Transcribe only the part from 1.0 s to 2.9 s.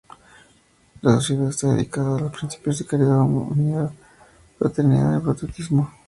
La sociedad está dedicada a los principios de